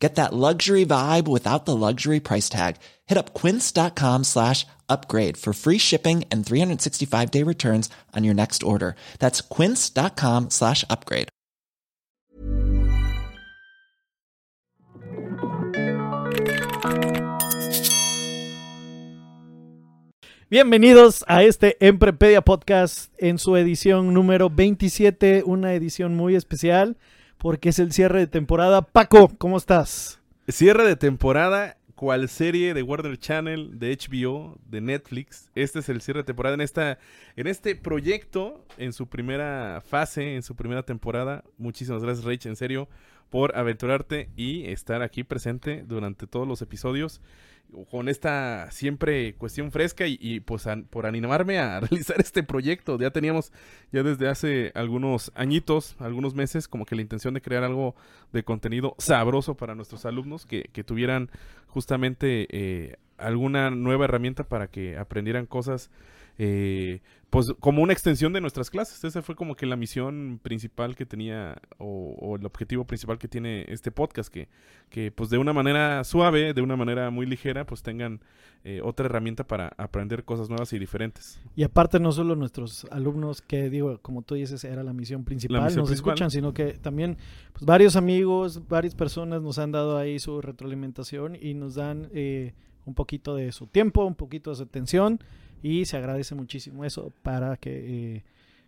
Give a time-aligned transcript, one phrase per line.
[0.00, 2.76] Get that luxury vibe without the luxury price tag.
[3.06, 8.62] Hit up quince.com slash upgrade for free shipping and 365 day returns on your next
[8.62, 8.96] order.
[9.18, 11.28] That's quince.com slash upgrade.
[20.50, 26.96] Bienvenidos a este Emprepedia Podcast en su edición número 27, una edición muy especial
[27.40, 28.82] porque es el cierre de temporada.
[28.82, 30.20] Paco, ¿cómo estás?
[30.46, 35.50] Cierre de temporada, cual serie de Warner Channel, de HBO, de Netflix.
[35.54, 36.98] Este es el cierre de temporada en esta,
[37.36, 41.42] en este proyecto, en su primera fase, en su primera temporada.
[41.56, 42.88] Muchísimas gracias, Rach, en serio,
[43.30, 47.22] por aventurarte y estar aquí presente durante todos los episodios
[47.90, 52.98] con esta siempre cuestión fresca y, pues por animarme a realizar este proyecto.
[52.98, 53.52] Ya teníamos
[53.92, 57.94] ya desde hace algunos añitos, algunos meses, como que la intención de crear algo
[58.32, 61.30] de contenido sabroso para nuestros alumnos que, que tuvieran
[61.68, 65.90] justamente eh, alguna nueva herramienta para que aprendieran cosas
[66.38, 67.00] eh,
[67.30, 69.02] pues como una extensión de nuestras clases.
[69.04, 73.64] Esa fue como que la misión principal que tenía o, el objetivo principal que tiene
[73.68, 74.48] este podcast, que,
[74.90, 78.20] que pues de una manera suave, de una manera muy ligera, pues tengan
[78.64, 81.40] eh, otra herramienta para aprender cosas nuevas y diferentes.
[81.54, 85.74] Y aparte no solo nuestros alumnos, que digo, como tú dices, era la misión principal,
[85.74, 87.16] nos escuchan, sino que también
[87.52, 92.54] pues, varios amigos, varias personas nos han dado ahí su retroalimentación y nos dan eh,
[92.86, 95.20] un poquito de su tiempo, un poquito de su atención
[95.62, 98.24] y se agradece muchísimo eso para que eh,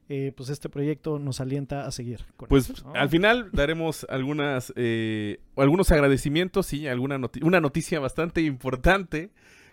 [0.08, 2.20] eh, pues este proyecto nos alienta a seguir.
[2.48, 9.30] pues al final daremos algunas eh, algunos agradecimientos y alguna una noticia bastante importante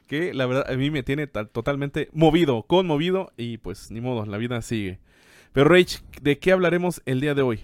[0.08, 4.38] que la verdad a mí me tiene totalmente movido, conmovido y pues ni modo, la
[4.38, 5.00] vida sigue.
[5.52, 7.60] Pero Rach, ¿de qué hablaremos el día de hoy?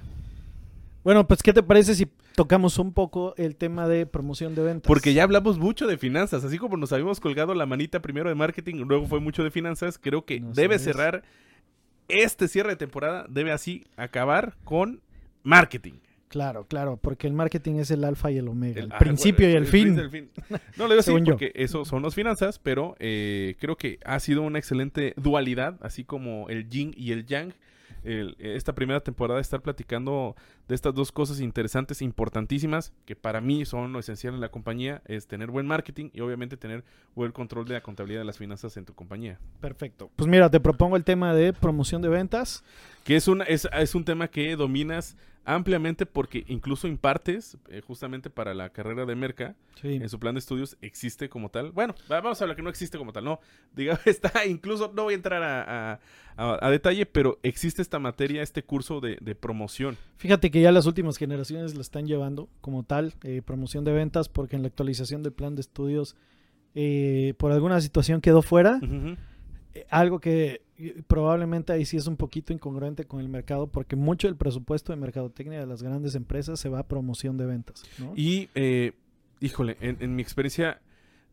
[1.04, 4.88] Bueno, pues ¿qué te parece si tocamos un poco el tema de promoción de ventas?
[4.88, 8.36] Porque ya hablamos mucho de finanzas, así como nos habíamos colgado la manita primero de
[8.36, 11.24] marketing, luego fue mucho de finanzas, creo que debe cerrar
[12.08, 15.02] este cierre de temporada, debe así acabar con
[15.44, 15.94] marketing.
[16.28, 19.54] Claro, claro, porque el marketing es el alfa y el omega, el, ah, principio y
[19.54, 19.96] el, fin.
[20.76, 24.42] No le digo así porque eso son las finanzas, pero eh, creo que ha sido
[24.42, 27.54] una excelente dualidad, así como el yin y el yang
[28.06, 30.36] esta primera temporada estar platicando
[30.68, 35.02] de estas dos cosas interesantes, importantísimas, que para mí son lo esencial en la compañía,
[35.06, 36.84] es tener buen marketing y obviamente tener
[37.16, 39.40] buen control de la contabilidad de las finanzas en tu compañía.
[39.62, 40.12] Perfecto.
[40.16, 42.64] Pues mira, te propongo el tema de promoción de ventas.
[43.04, 48.30] Que es un, es, es un tema que dominas ampliamente porque incluso impartes eh, justamente
[48.30, 51.72] para la carrera de merca en su plan de estudios existe como tal.
[51.72, 53.40] Bueno, vamos a hablar que no existe como tal, no.
[53.74, 56.00] Diga, está incluso, no voy a entrar
[56.38, 59.98] a, detalle, pero existe esta materia, este curso de, promoción.
[60.18, 64.30] Fíjate que ya las últimas generaciones la están llevando como tal, eh, promoción de ventas,
[64.30, 66.16] porque en la actualización del plan de estudios
[66.74, 68.80] eh, por alguna situación quedó fuera.
[69.90, 70.65] algo que
[71.08, 74.98] probablemente ahí sí es un poquito incongruente con el mercado porque mucho del presupuesto de
[74.98, 77.84] mercadotecnia de las grandes empresas se va a promoción de ventas.
[78.16, 78.94] Y, eh,
[79.40, 80.82] híjole, en, mi experiencia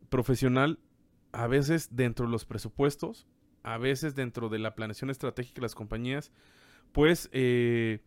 [0.09, 0.79] profesional,
[1.31, 3.27] a veces dentro de los presupuestos,
[3.63, 6.31] a veces dentro de la planeación estratégica de las compañías,
[6.91, 7.99] pues, eh,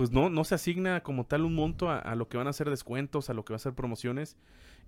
[0.00, 2.54] pues no, no se asigna como tal un monto a, a, lo que van a
[2.54, 4.34] ser descuentos, a lo que va a ser promociones.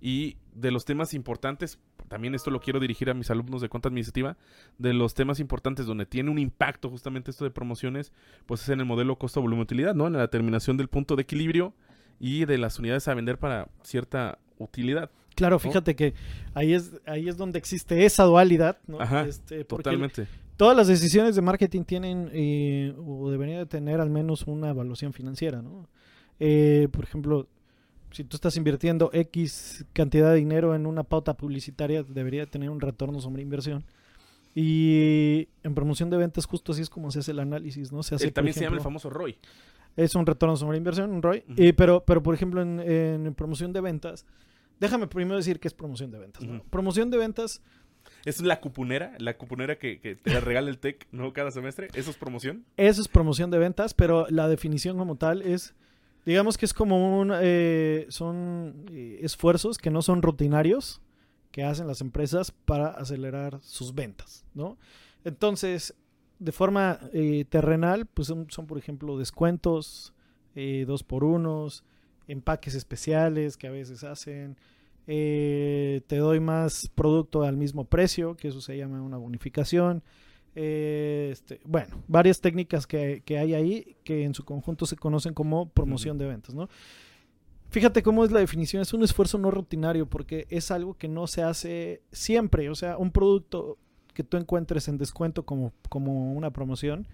[0.01, 3.89] Y de los temas importantes, también esto lo quiero dirigir a mis alumnos de cuenta
[3.89, 4.37] administrativa,
[4.79, 8.11] de los temas importantes donde tiene un impacto justamente esto de promociones,
[8.47, 10.07] pues es en el modelo costo-volumen-utilidad, ¿no?
[10.07, 11.75] En la determinación del punto de equilibrio
[12.19, 15.11] y de las unidades a vender para cierta utilidad.
[15.35, 16.15] Claro, fíjate que
[16.55, 18.99] ahí es, ahí es donde existe esa dualidad, ¿no?
[18.99, 20.25] Ajá, este, totalmente.
[20.57, 25.13] Todas las decisiones de marketing tienen eh, o deberían de tener al menos una evaluación
[25.13, 25.87] financiera, ¿no?
[26.39, 27.47] Eh, por ejemplo,
[28.11, 32.79] si tú estás invirtiendo X cantidad de dinero en una pauta publicitaria, debería tener un
[32.79, 33.83] retorno sobre inversión.
[34.55, 38.03] Y en promoción de ventas, justo así es como se hace el análisis, ¿no?
[38.03, 39.37] Se hace, también se llama el famoso ROI.
[39.95, 41.43] Es un retorno sobre inversión, un ROI.
[41.75, 44.25] pero, pero, por ejemplo, en, promoción de ventas,
[44.79, 46.43] déjame primero decir qué es promoción de ventas.
[46.69, 47.61] Promoción de ventas.
[48.25, 51.33] Es la cupunera, la cupunera que, te regala el TEC, ¿no?
[51.33, 51.89] Cada semestre.
[51.93, 52.65] ¿Eso es promoción?
[52.77, 55.75] Eso es promoción de ventas, pero la definición como tal es
[56.25, 61.01] Digamos que es como un, eh, son eh, esfuerzos que no son rutinarios
[61.51, 64.77] que hacen las empresas para acelerar sus ventas, ¿no?
[65.25, 65.93] Entonces,
[66.39, 70.13] de forma eh, terrenal, pues son, por ejemplo, descuentos,
[70.55, 71.83] eh, dos por unos,
[72.27, 74.57] empaques especiales que a veces hacen.
[75.07, 80.03] Eh, te doy más producto al mismo precio, que eso se llama una bonificación.
[80.55, 85.69] este, bueno, varias técnicas que, que, hay ahí que en su conjunto se conocen como
[85.69, 86.69] promoción de ventas, ¿no?
[87.69, 91.25] Fíjate cómo es la definición, es un esfuerzo no rutinario porque es algo que no
[91.25, 93.79] se hace siempre, o sea, un producto
[94.13, 97.07] que tú encuentres en descuento como, como una promoción,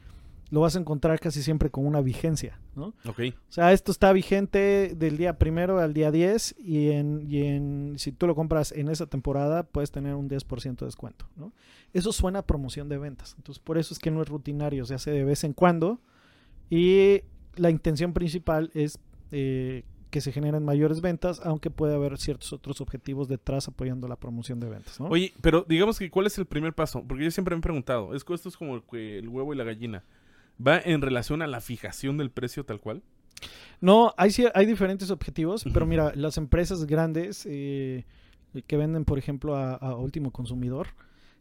[0.51, 2.93] lo vas a encontrar casi siempre con una vigencia, ¿no?
[3.05, 3.19] Ok.
[3.49, 7.93] O sea, esto está vigente del día primero al día 10 y, en, y en,
[7.97, 11.53] si tú lo compras en esa temporada puedes tener un 10% de descuento, ¿no?
[11.93, 13.35] Eso suena a promoción de ventas.
[13.37, 15.99] Entonces, por eso es que no es rutinario, se hace de vez en cuando
[16.69, 17.21] y
[17.55, 18.99] la intención principal es
[19.31, 24.15] eh, que se generen mayores ventas, aunque puede haber ciertos otros objetivos detrás apoyando la
[24.15, 24.99] promoción de ventas.
[24.99, 25.07] ¿no?
[25.07, 27.03] Oye, pero digamos que ¿cuál es el primer paso?
[27.07, 30.03] Porque yo siempre me he preguntado, ¿es, esto es como el, huevo y la gallina.
[30.65, 33.01] ¿Va en relación a la fijación del precio tal cual?
[33.81, 38.05] No, hay, hay diferentes objetivos, pero mira, las empresas grandes eh,
[38.67, 40.87] que venden, por ejemplo, a, último consumidor,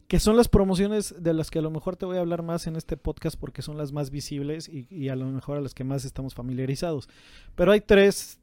[0.06, 2.66] que son las promociones de las que a lo mejor te voy a hablar más
[2.66, 5.74] en este podcast porque son las más visibles y, y, a lo mejor a las
[5.74, 7.08] que más estamos familiarizados.
[7.56, 8.38] Pero hay tres,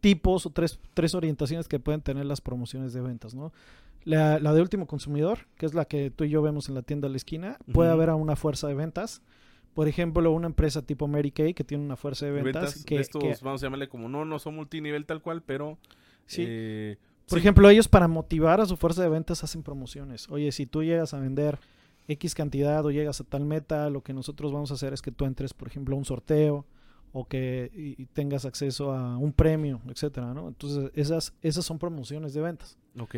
[0.00, 3.52] tipos o tres, tres orientaciones que pueden tener las promociones de ventas, ¿no?
[4.04, 7.06] La, de último consumidor, que es la que tú y yo vemos en la tienda
[7.06, 9.20] de la esquina, puede haber a una fuerza de ventas.
[9.74, 12.84] Por ejemplo, una empresa tipo Mary Kay que tiene una fuerza de ventas.
[12.84, 15.78] que, estos, vamos a llamarle como, no, no son multinivel tal cual, pero...
[16.26, 16.44] Sí.
[16.46, 16.96] Eh,
[17.28, 20.28] Por ejemplo, ellos para motivar a su fuerza de ventas hacen promociones.
[20.28, 21.58] Oye, si tú llegas a vender
[22.08, 25.12] X cantidad o llegas a tal meta, lo que nosotros vamos a hacer es que
[25.12, 26.66] tú entres, por ejemplo, a un sorteo
[27.12, 30.48] o que tengas acceso a un premio, etcétera, ¿no?
[30.48, 32.78] Entonces, esas, esas son promociones de ventas.
[32.98, 33.16] Ok.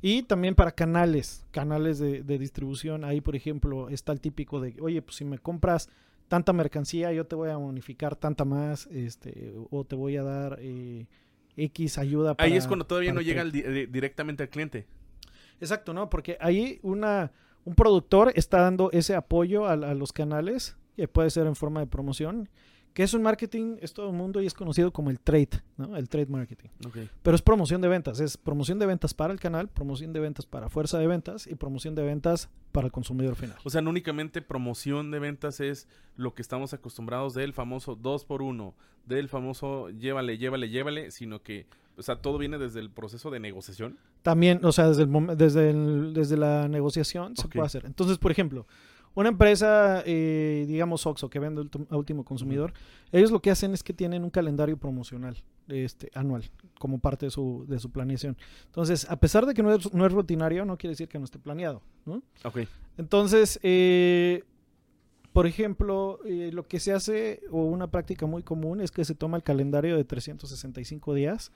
[0.00, 3.04] Y también para canales, canales de, distribución.
[3.04, 5.88] Ahí, por ejemplo, está el típico de, oye, pues si me compras
[6.28, 10.58] tanta mercancía, yo te voy a bonificar tanta más, este, o te voy a dar
[10.60, 11.06] eh,
[11.56, 12.34] X ayuda.
[12.34, 14.86] Para, ahí es cuando todavía no llega directamente al cliente.
[15.60, 16.08] Exacto, ¿no?
[16.08, 17.32] Porque ahí una,
[17.64, 21.80] un productor está dando ese apoyo a, a los canales, que puede ser en forma
[21.80, 22.48] de promoción,
[22.94, 25.96] que es un marketing, es todo el mundo y es conocido como el trade, ¿no?
[25.96, 26.68] El trade marketing.
[27.22, 30.46] Pero es promoción de ventas, es promoción de ventas para el canal, promoción de ventas
[30.46, 33.56] para fuerza de ventas y promoción de ventas para el consumidor final.
[33.64, 35.86] O sea, no únicamente promoción de ventas es
[36.16, 38.74] lo que estamos acostumbrados del famoso 2 por 1
[39.08, 43.40] del famoso llévale, llévale, llévale, sino que, o sea, todo viene desde el proceso de
[43.40, 43.98] negociación.
[44.22, 45.72] También, o sea, desde, el, desde,
[46.12, 47.86] desde la negociación se puede hacer.
[47.86, 48.66] Entonces, por ejemplo,
[49.18, 52.72] una empresa, eh, digamos Oxxo, que vende a último consumidor,
[53.10, 55.36] ellos lo que hacen es que tienen un calendario promocional
[55.66, 56.44] este, anual
[56.78, 58.36] como parte de su, de su planeación.
[58.66, 61.24] Entonces, a pesar de que no es, no es rutinario, no quiere decir que no
[61.24, 61.82] esté planeado.
[62.06, 62.22] ¿no?
[62.96, 64.44] Entonces, eh,
[65.32, 69.16] por ejemplo, eh, lo que se hace, o una práctica muy común, es que se
[69.16, 71.50] toma el calendario de 365 días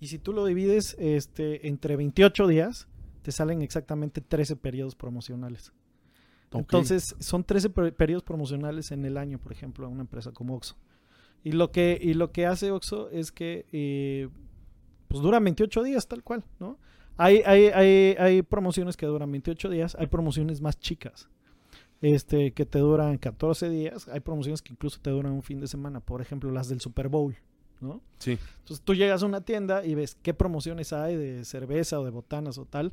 [0.00, 2.88] y si tú lo divides este, entre 28 días,
[3.22, 5.72] te salen exactamente 13 periodos promocionales.
[6.52, 10.76] Entonces, son 13 periodos promocionales en el año, por ejemplo, a una empresa como Oxxo.
[11.44, 14.28] Y lo que, y lo que hace Oxxo es que eh,
[15.08, 16.78] pues duran 28 días, tal cual, ¿no?
[17.16, 21.28] Hay, hay, hay, hay promociones que duran 28 días, hay promociones más chicas,
[22.00, 25.66] este, que te duran 14 días, hay promociones que incluso te duran un fin de
[25.66, 27.36] semana, por ejemplo, las del Super Bowl,
[27.80, 28.00] ¿no?
[28.18, 28.38] Sí.
[28.60, 32.10] Entonces tú llegas a una tienda y ves qué promociones hay de cerveza o de
[32.10, 32.92] botanas o tal,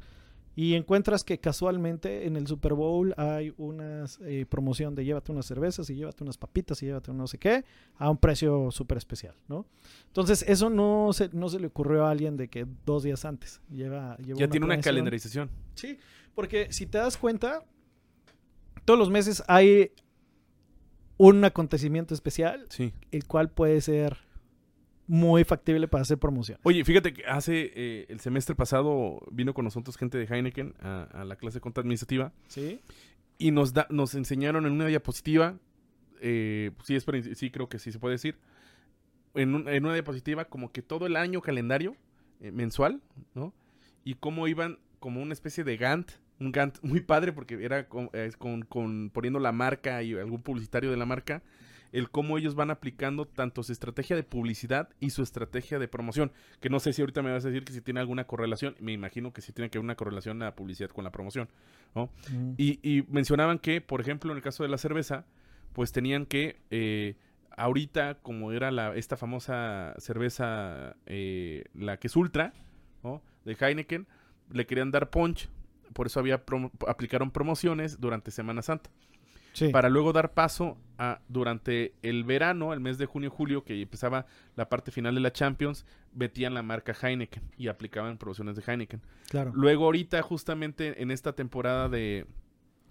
[0.58, 5.46] y encuentras que casualmente en el Super Bowl hay una eh, promoción de llévate unas
[5.46, 7.64] cervezas y llévate unas papitas y llévate un no sé qué
[7.96, 9.68] a un precio súper especial, ¿no?
[10.08, 13.62] Entonces eso no se, no se le ocurrió a alguien de que dos días antes
[13.70, 14.18] lleva...
[14.20, 15.52] ya tiene una calendarización.
[15.76, 16.00] Sí,
[16.34, 17.64] porque si te das cuenta,
[18.84, 19.92] todos los meses hay
[21.18, 22.96] un acontecimiento especial, sí.
[23.12, 24.18] el cual puede ser
[25.08, 26.60] muy factible para hacer promoción.
[26.64, 31.24] Oye, fíjate que hace eh, el semestre pasado vino con nosotros gente de Heineken a,
[31.26, 32.34] la clase de cuenta administrativa.
[32.48, 32.82] Sí.
[33.38, 35.58] Y nos, da, nos enseñaron en una diapositiva,
[36.22, 38.38] eh, sí, es, sí, creo que sí se puede decir,
[39.34, 41.96] en, una diapositiva como que todo el año calendario
[42.42, 43.02] eh, mensual,
[43.34, 43.54] ¿no?
[44.04, 48.10] Y cómo iban como una especie de Gantt, un Gantt muy padre porque era con,
[48.68, 51.44] con poniendo la marca y algún publicitario de la marca
[51.92, 56.32] el cómo ellos van aplicando tanto su estrategia de publicidad y su estrategia de promoción.
[56.60, 58.76] Que no sé si ahorita me vas a decir que si tiene alguna correlación.
[58.80, 61.50] Me imagino que sí tiene que haber una correlación la publicidad con la promoción.
[61.96, 62.10] ¿no?
[62.58, 65.26] y, mencionaban que, por ejemplo, en el caso de la cerveza,
[65.74, 67.16] pues tenían que, eh,
[67.56, 72.54] ahorita, como era la, esta famosa cerveza, eh, la que es ultra,
[73.04, 73.24] ¿no?
[73.46, 74.08] de Heineken,
[74.52, 75.50] le querían dar punch.
[75.94, 76.44] Por eso había
[76.88, 78.90] aplicaron promociones durante Semana Santa.
[79.72, 84.70] Para luego dar paso a, durante el verano, el mes de junio-julio, que empezaba la
[84.70, 89.02] parte final de la Champions, metían la marca Heineken y aplicaban promociones de Heineken.
[89.30, 89.52] Claro.
[89.54, 92.26] Luego ahorita, justamente en esta temporada de,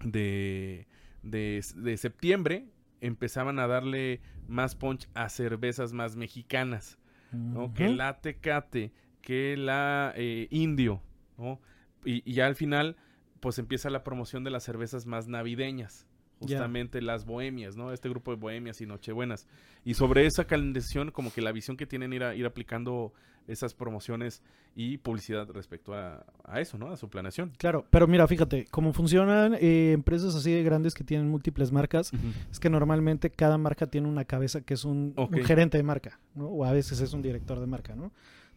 [0.03, 0.87] de,
[1.23, 2.67] de septiembre,
[3.01, 6.97] empezaban a darle más punch a cervezas más mexicanas,
[7.31, 7.73] ¿no?
[7.73, 11.01] Que la Tecate, que la eh, Indio,
[11.37, 11.59] ¿no?
[12.05, 12.95] Y, ya al final,
[13.39, 16.06] pues empieza la promoción de las cervezas más navideñas
[16.39, 17.91] justamente las bohemias, ¿no?
[17.91, 19.47] Este grupo de bohemias y nochebuenas.
[19.83, 23.13] Y sobre esa calendarización, como que la visión que tienen ir, a, ir aplicando
[23.47, 24.43] esas promociones
[24.75, 26.23] y publicidad respecto a,
[26.57, 26.91] eso, ¿no?
[26.91, 27.51] A su planeación.
[27.57, 32.11] Claro, pero mira, fíjate, cómo funcionan eh, empresas así de grandes que tienen múltiples marcas,
[32.51, 35.15] es que normalmente cada marca tiene una cabeza que es un,
[35.45, 36.47] gerente de marca, ¿no?
[36.47, 38.11] O a veces es un director de marca, ¿no?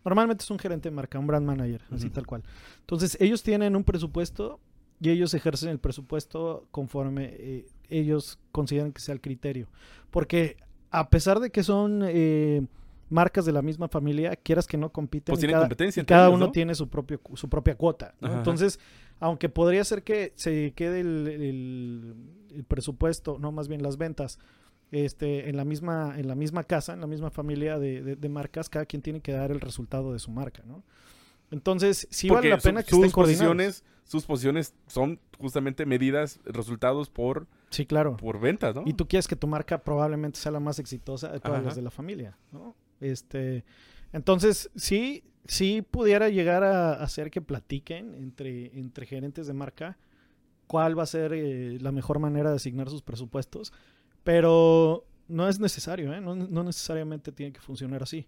[0.04, 2.42] Normalmente es un gerente de marca, un brand manager, así tal cual.
[2.80, 4.58] Entonces, ellos tienen un presupuesto
[5.00, 9.68] y ellos ejercen el presupuesto conforme eh, ellos consideran que sea el criterio.
[10.10, 10.56] Porque
[10.90, 12.62] a pesar de que son eh,
[13.08, 16.74] marcas de la misma familia, quieras que no compiten, pues cada, competencia cada uno tiene
[16.74, 18.14] su, propio, su propia cuota.
[18.20, 18.78] Entonces,
[19.18, 22.14] aunque podría ser que se quede el,
[22.68, 24.38] presupuesto, no más bien las ventas,
[24.92, 28.68] este, en la misma, en la misma casa, en la misma familia de, de, marcas,
[28.68, 30.82] cada quien tiene que dar el resultado de su marca, ¿no?
[31.50, 37.46] Entonces, sí vale la pena que estén posiciones, sus posiciones son justamente medidas, resultados por
[37.70, 38.16] Sí, claro.
[38.16, 38.82] Por ventas, ¿no?
[38.84, 41.82] Y tú quieres que tu marca probablemente sea la más exitosa de todas las de
[41.82, 42.74] la familia, ¿no?
[43.00, 43.64] Este,
[44.12, 49.98] entonces, sí, sí pudiera llegar a hacer que platiquen entre, entre gerentes de marca
[50.66, 53.72] cuál va a ser eh, la mejor manera de asignar sus presupuestos,
[54.24, 56.20] pero no es necesario, ¿eh?
[56.20, 58.26] No, no necesariamente tiene que funcionar así.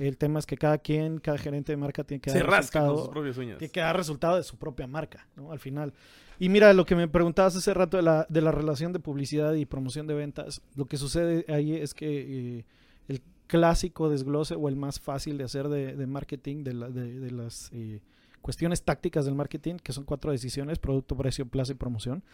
[0.00, 3.70] El tema es que cada quien, cada gerente de marca tiene que dar resultado, tiene
[3.70, 5.52] que dar resultado de su propia marca, ¿no?
[5.52, 5.92] Al final.
[6.40, 9.54] Y mira, lo que me preguntabas hace rato de la, de la relación de publicidad
[9.54, 12.64] y promoción de ventas, lo que sucede ahí es que eh,
[13.08, 18.00] el clásico desglose o el más fácil de hacer de, marketing, de, de, las eh,
[18.40, 22.24] cuestiones tácticas del marketing, que son cuatro decisiones, producto, precio, plazo y promoción.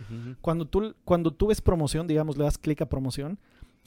[0.41, 3.39] cuando, tú, cuando tú ves promoción, digamos, le das clic a promoción,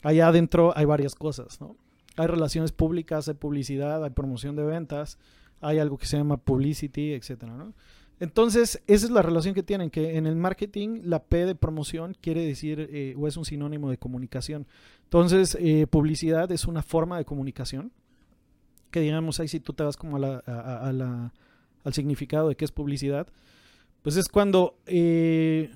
[0.02, 1.76] allá adentro hay varias cosas, ¿no?
[2.16, 5.18] Hay relaciones públicas, hay publicidad, hay promoción de ventas,
[5.60, 7.74] hay algo que se llama publicity, etcétera, ¿no?
[8.20, 12.14] Entonces, esa es la relación que tienen, que en el marketing la P de promoción
[12.20, 14.66] quiere decir eh, o es un sinónimo de comunicación.
[15.04, 17.92] Entonces, eh, publicidad es una forma de comunicación,
[18.90, 21.32] que digamos ahí si tú te vas como a la,
[21.82, 23.26] al significado de qué es publicidad,
[24.02, 25.70] pues es cuando eh,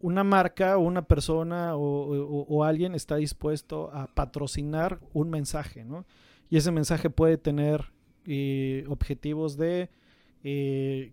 [0.00, 6.04] una marca o una persona o, alguien está dispuesto a patrocinar un mensaje, ¿no?
[6.48, 7.92] Y ese mensaje puede tener
[8.26, 9.90] eh, objetivos de
[10.44, 11.12] eh,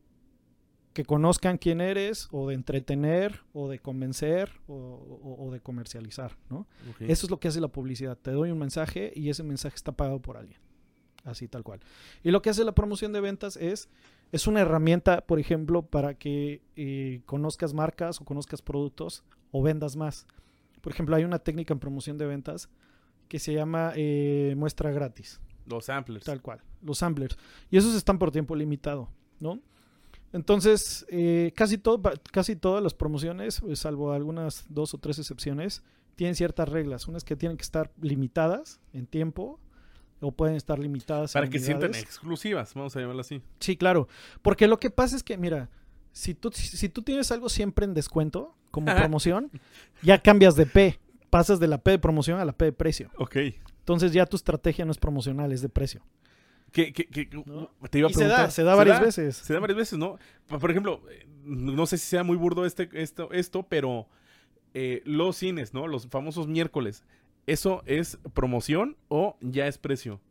[0.94, 6.68] que conozcan quién eres, o de entretener, o de convencer, o, de comercializar, ¿no?
[7.00, 8.16] Eso es lo que hace la publicidad.
[8.16, 10.60] Te doy un mensaje y ese mensaje está pagado por alguien.
[11.24, 11.80] Así tal cual.
[12.22, 13.90] Y lo que hace la promoción de ventas es
[14.34, 19.96] es una herramienta, por ejemplo, para que eh, conozcas marcas o conozcas productos o vendas
[19.96, 20.26] más.
[20.82, 22.68] Por ejemplo, hay una técnica en promoción de ventas
[23.28, 25.40] que se llama eh, muestra gratis.
[25.68, 26.26] Los samplers.
[26.26, 27.38] Tal cual, los samplers.
[27.70, 29.08] Y esos están por tiempo limitado,
[29.40, 29.62] ¿no?
[30.32, 35.84] Entonces, eh, casi, todo, casi todas las promociones, salvo algunas dos o tres excepciones,
[36.16, 37.08] tienen ciertas reglas.
[37.08, 39.60] Unas que tienen que estar limitadas en tiempo
[40.24, 41.34] o pueden estar limitadas.
[41.34, 43.42] Para que sientan exclusivas, vamos a llamarlo así.
[43.60, 44.08] Sí, claro.
[44.42, 45.70] Porque lo que pasa es que, mira,
[46.12, 49.52] si tú, si tú tienes algo siempre en descuento, como promoción,
[50.02, 51.00] ya cambias de P.
[51.30, 53.12] Pasas de la P de promoción a la P de precio.
[53.18, 53.38] Ok.
[53.80, 56.02] Entonces ya tu estrategia no es promocional, es de precio.
[56.72, 59.38] Que, te iba a se da, se da varias veces.
[59.38, 60.18] Se da varias veces, ¿no?
[60.48, 64.08] Por ejemplo, eh, no sé si sea muy burdo este, esto, esto pero
[64.74, 65.86] eh, los cines, ¿no?
[65.86, 67.04] Los famosos miércoles
[67.46, 70.22] ¿Eso es promoción o ya es precio?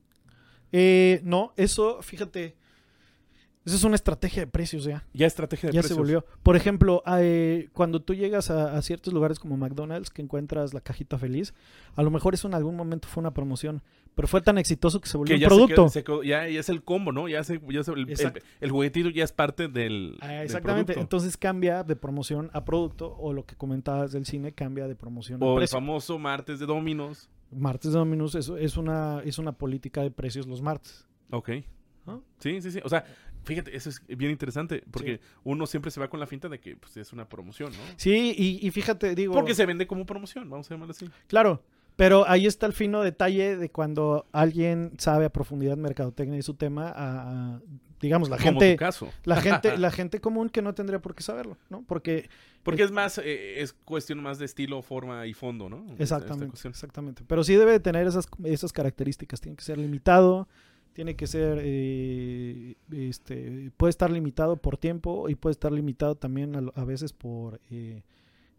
[0.73, 2.57] Eh, no, eso, fíjate,
[3.64, 5.04] eso es una estrategia de precios ya.
[5.12, 5.90] Ya estrategia de ya precios.
[5.90, 6.26] Ya se volvió.
[6.42, 11.19] Por ejemplo, eh, cuando tú llegas a, ciertos lugares como McDonald's que encuentras la cajita
[11.19, 11.54] feliz,
[11.95, 13.83] a lo mejor eso en algún momento fue una promoción,
[14.14, 16.23] pero fue tan exitoso que se volvió un producto.
[16.23, 17.28] ya, es el combo, ¿no?
[17.28, 20.19] Ya, el, juguetito ya es parte del.
[20.21, 20.99] Ah, exactamente.
[20.99, 25.42] Entonces cambia de promoción a producto, o lo que comentabas del cine cambia de promoción
[25.42, 27.31] a O el famoso martes de Dominos.
[27.50, 31.07] Martes de Dominos es, es, una, es una política de precios los martes.
[31.31, 31.50] Ok.
[32.38, 32.81] Sí, sí, sí.
[32.85, 33.04] O sea,
[33.45, 36.76] fíjate, eso es bien interesante, porque uno siempre se va con la finta de que
[36.76, 37.78] pues, es una promoción, ¿no?
[37.97, 39.33] Sí, y, y fíjate, digo...
[39.33, 41.09] Porque se vende como promoción, vamos a llamarlo así.
[41.28, 41.62] Claro,
[41.97, 46.55] pero ahí está el fino detalle de cuando alguien sabe a profundidad mercadotecnia y su
[46.55, 47.61] tema,
[48.01, 48.77] digamos, la gente,
[49.25, 51.85] la gente, la gente común que no tendría por qué saberlo, ¿no?
[51.87, 52.29] Porque
[52.63, 55.85] porque es más, eh, es cuestión más de estilo, forma y fondo, ¿no?
[55.99, 57.25] Exactamente, exactamente.
[57.27, 59.41] Pero sí debe tener esas, esas características.
[59.41, 60.49] Tiene que ser limitado,
[60.93, 66.71] tiene que ser, eh, este, puede estar limitado por tiempo y puede estar limitado también
[66.75, 68.03] a, veces por eh,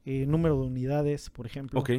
[0.06, 1.80] número de unidades, por ejemplo.
[1.80, 1.92] Ok.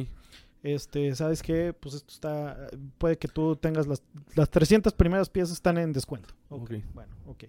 [0.65, 1.73] Este, ¿sabes qué?
[1.73, 2.67] Pues esto está,
[2.97, 4.01] puede que tú tengas las,
[4.35, 6.33] las 300 primeras piezas están en descuento.
[6.49, 6.71] Ok.
[6.93, 7.43] Bueno, ok.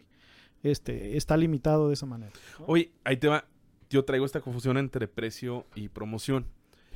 [0.62, 2.32] Este, está limitado de esa manera.
[2.66, 3.46] Oye, ahí te va
[3.88, 6.46] yo traigo esta confusión entre precio y promoción.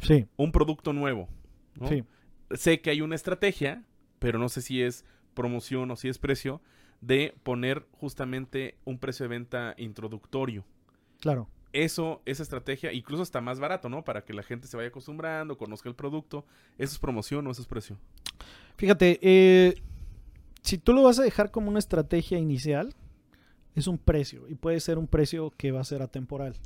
[0.02, 0.26] Sí.
[0.36, 1.28] Un producto nuevo.
[1.88, 2.04] Sí.
[2.50, 3.84] Sé que hay una estrategia,
[4.18, 6.60] pero no sé si es promoción o si es precio,
[7.00, 10.64] de poner justamente un precio de venta introductorio.
[11.20, 11.48] Claro.
[11.72, 14.02] Eso, esa estrategia, incluso está más barato, ¿no?
[14.02, 16.44] Para que la gente se vaya acostumbrando, conozca el producto.
[16.78, 17.96] ¿Eso es promoción o eso es precio?
[18.76, 19.74] Fíjate, eh,
[20.62, 22.94] si tú lo vas a dejar como una estrategia inicial,
[23.74, 26.56] es un precio y puede ser un precio que va a ser atemporal.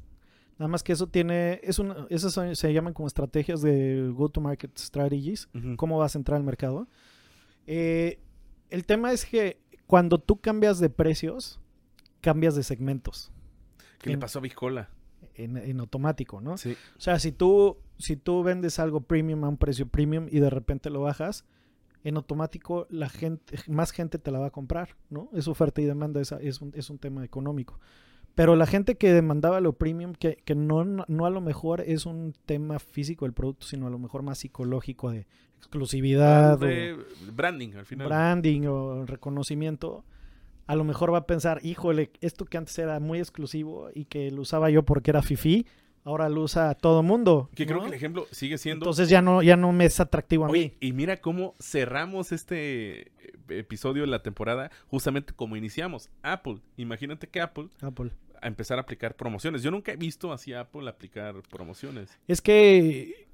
[0.58, 5.49] Nada más que eso tiene, es una, esas se llaman como estrategias de go-to-market strategies,
[5.76, 6.87] cómo vas a entrar al mercado.
[7.66, 8.20] Eh,
[8.70, 11.61] el tema es que cuando tú cambias de precios,
[12.20, 13.32] cambias de segmentos.
[14.04, 14.90] ¿Qué le pasó a Bicola?
[15.37, 16.56] En, automático, ¿no?
[16.58, 16.76] Sí.
[16.96, 20.50] O sea, si tú, si tú vendes algo premium a un precio premium y de
[20.50, 21.44] repente lo bajas,
[22.04, 25.30] en automático la gente, más gente te la va a comprar, ¿no?
[25.32, 27.80] Es oferta y demanda, es, es, un, es un tema económico.
[28.34, 32.04] Pero la gente que demandaba lo premium, que, que no, no, a lo mejor es
[32.04, 35.26] un tema físico del producto, sino a lo mejor más psicológico de
[35.58, 36.58] exclusividad.
[36.58, 36.96] de
[37.32, 38.08] branding, al final.
[38.08, 40.04] Branding o reconocimiento.
[40.66, 44.30] A lo mejor va a pensar, híjole, esto que antes era muy exclusivo y que
[44.30, 45.66] lo usaba yo porque era fifi,
[46.04, 47.50] ahora lo usa todo mundo.
[47.54, 48.85] Que creo que el ejemplo sigue siendo.
[48.85, 50.73] Entonces ya no, ya no me es atractivo a mí.
[50.80, 53.12] Y mira cómo cerramos este
[53.49, 56.09] episodio de la temporada justamente como iniciamos.
[56.23, 56.61] Apple.
[56.76, 58.12] Imagínate que Apple, Apple
[58.44, 59.62] a empezar a aplicar promociones.
[59.62, 62.11] Yo nunca he visto así a Apple aplicar promociones.
[62.28, 63.26] Es que,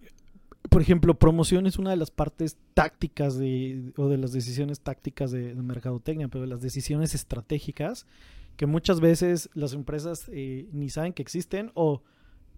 [0.68, 5.30] por ejemplo, promoción es una de las partes tácticas de, o de las decisiones tácticas
[5.30, 8.06] de, mercadotecnia, pero de las decisiones estratégicas
[8.56, 12.02] que muchas veces las empresas eh, ni saben que existen o,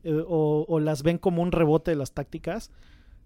[0.02, 2.72] eh, o, las ven como un rebote de las tácticas.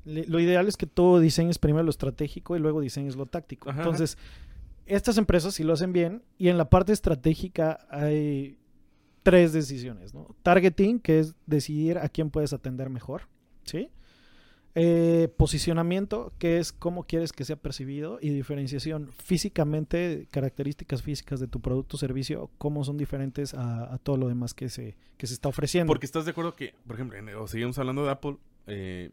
[0.05, 3.71] lo ideal es que tú diseñes primero lo estratégico y luego diseñes lo táctico.
[3.71, 4.19] Entonces,
[4.85, 8.59] estas empresas sí lo hacen bien y en la parte estratégica hay
[9.23, 10.37] tres decisiones, ¿no?
[10.43, 13.23] Targeting, que es decidir a quién puedes atender mejor,
[13.65, 13.89] ¿sí?
[14.79, 21.49] Eh, posicionamiento, que es cómo quieres que sea percibido, y diferenciación físicamente, características físicas de
[21.49, 25.33] tu producto o servicio, cómo son diferentes a, todo lo demás que se, que se
[25.33, 25.89] está ofreciendo.
[25.89, 28.37] Porque estás de acuerdo que, por ejemplo, o seguimos hablando de Apple,
[28.67, 29.13] eh,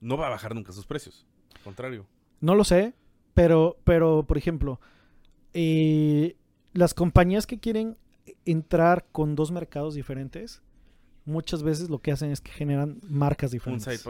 [0.00, 1.24] no va a bajar nunca sus precios,
[1.54, 2.04] al contrario.
[2.40, 2.92] No lo sé,
[3.32, 4.80] pero, pero por ejemplo,
[5.54, 6.34] eh,
[6.72, 7.96] las compañías que quieren
[8.44, 10.62] entrar con dos mercados diferentes,
[11.30, 14.06] muchas veces lo que hacen es que generan marcas diferentes.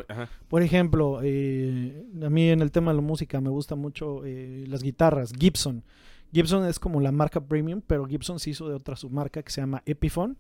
[0.49, 4.65] Por ejemplo, eh, a mí en el tema de la música me gusta mucho eh,
[4.67, 5.85] las guitarras, Gibson.
[6.33, 9.61] Gibson es como la marca premium, pero Gibson se hizo de otra submarca que se
[9.61, 10.37] llama Epiphone.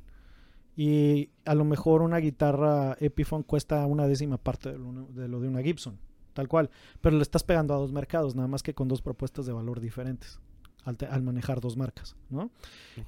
[0.76, 4.78] Y a lo mejor una guitarra Epiphone cuesta una décima parte de
[5.28, 5.98] lo, de una Gibson,
[6.32, 6.70] tal cual.
[7.00, 9.80] Pero le estás pegando a dos mercados, nada más que con dos propuestas de valor
[9.80, 10.40] diferentes
[10.84, 12.50] al, manejar dos marcas, ¿no?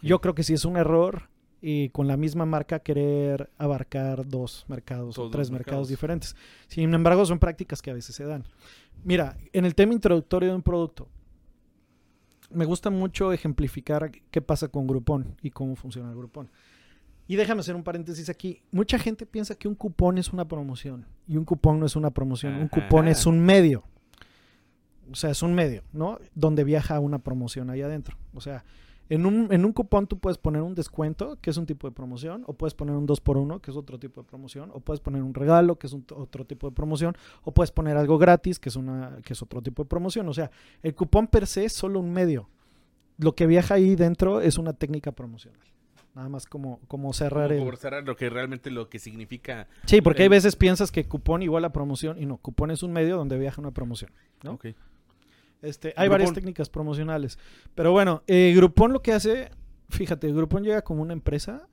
[0.03, 1.31] Yo creo que si es un error
[1.63, 5.89] y con la misma marca querer abarcar dos mercados o tres mercados.
[5.89, 6.37] diferentes.
[6.67, 8.45] Sin embargo, son prácticas que a veces se dan.
[9.05, 11.09] Mira, en el tema introductorio de un producto,
[12.51, 16.51] me gusta mucho ejemplificar qué pasa con Groupon y cómo funciona el Groupon.
[17.29, 18.61] Y déjame hacer un paréntesis aquí.
[18.73, 22.11] Mucha gente piensa que un cupón es una promoción y un cupón no es una
[22.11, 22.57] promoción.
[22.57, 23.85] Un cupón es un medio
[25.13, 26.19] o sea, es un medio, ¿no?
[26.35, 28.17] Donde viaja una promoción ahí adentro.
[28.35, 28.65] O sea,
[29.09, 31.95] en un, en un cupón tú puedes poner un descuento, que es un tipo de
[31.95, 35.23] promoción, o puedes poner un 2x1, que es otro tipo de promoción, o puedes poner
[35.23, 38.77] un regalo, que es otro tipo de promoción, o puedes poner algo gratis, que es,
[38.77, 40.29] una, que es otro tipo de promoción.
[40.29, 40.51] O sea,
[40.83, 42.49] el cupón per se es solo un medio.
[43.19, 45.61] Lo que viaja ahí dentro es una técnica promocional.
[46.15, 49.67] Nada más como, como cerrar como cerrar lo que realmente lo que significa.
[49.87, 52.93] Sí, porque hay veces piensas que cupón igual a promoción y no, cupón es un
[52.93, 54.11] medio donde viaja una promoción.
[54.43, 54.53] ¿no?
[54.53, 54.75] Okay.
[55.63, 57.39] Este, hay varias técnicas promocionales.
[57.75, 59.51] Pero bueno, eh, Groupon lo que hace,
[59.89, 61.69] fíjate, Groupon llega como una empresa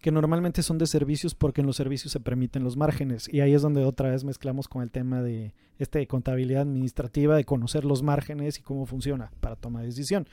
[0.00, 3.28] que normalmente son de servicios porque en los servicios se permiten los márgenes.
[3.32, 7.44] Y ahí es donde otra vez mezclamos con el tema de este, contabilidad administrativa, de
[7.44, 10.28] conocer los márgenes y cómo funciona para tomar decisión.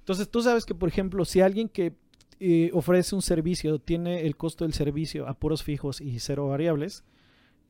[0.00, 1.94] Entonces tú sabes que, por ejemplo, si alguien que
[2.38, 7.04] eh, ofrece un servicio tiene el costo del servicio a puros fijos y cero variables,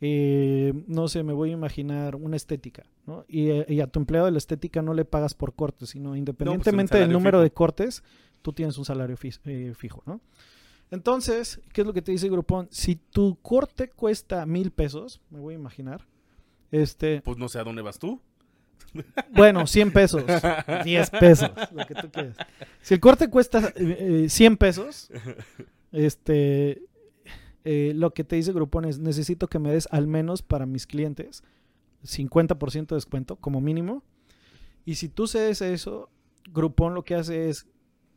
[0.00, 3.24] eh, no sé, me voy a imaginar una estética, ¿no?
[3.28, 6.98] Y, a tu empleado de la estética no le pagas por cortes, sino pues, independientemente
[6.98, 8.02] del número de cortes,
[8.42, 10.20] tú tienes un salario eh, fijo, ¿no?
[10.90, 12.68] Entonces, ¿qué es lo que te dice Groupon?
[12.70, 16.06] Si tu corte cuesta mil pesos, me voy a imaginar,
[16.70, 17.22] este...
[17.22, 18.20] Pues no sé a dónde vas tú.
[19.30, 20.24] Bueno, 100 pesos,
[20.84, 22.36] 10 pesos, lo que tú quieras.
[22.80, 25.10] Si el corte cuesta 100 eh, pesos,
[25.90, 26.82] este,
[27.64, 30.86] eh, lo que te dice Groupon es, necesito que me des al menos para mis
[30.86, 31.42] clientes
[32.04, 34.02] 50% de descuento como mínimo.
[34.84, 36.10] Y si tú cedes eso,
[36.52, 37.66] Groupon lo que hace es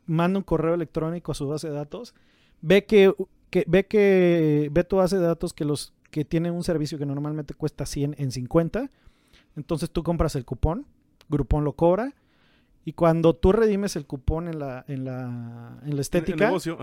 [0.06, 2.14] manda un correo electrónico a su base de datos,
[2.60, 3.14] ve que,
[3.66, 7.54] ve que ve tu base de datos que los que tienen un servicio que normalmente
[7.54, 8.90] cuesta 100 en 50.
[9.56, 10.86] Entonces tú compras el cupón,
[11.28, 12.14] Groupon lo cobra
[12.84, 16.78] y cuando tú redimes el cupón en la en la, en la estética, negocio,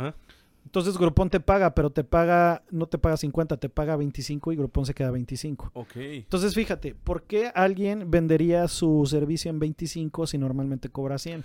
[0.66, 4.56] entonces Groupon te paga, pero te paga, no te paga 50, te paga 25 y
[4.56, 5.72] Groupon se queda 25.
[5.74, 5.96] Ok.
[5.96, 11.44] Entonces fíjate, ¿por qué alguien vendería su servicio en 25 si normalmente cobra 100?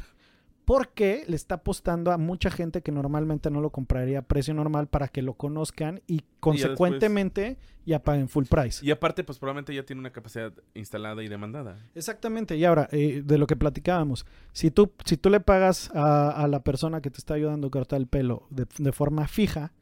[0.71, 4.87] Porque le está apostando a mucha gente que normalmente no lo compraría a precio normal
[4.87, 8.87] para que lo conozcan y consecuentemente ya, paguen full price.
[8.87, 11.77] Y aparte, pues probablemente ya tiene una capacidad instalada y demandada.
[11.97, 12.57] Exactamente.
[12.57, 16.63] Y ahora, eh, de lo que platicábamos, si tú, si tú le pagas a, la
[16.63, 19.73] persona que te está ayudando a cortar el pelo de, de forma fija,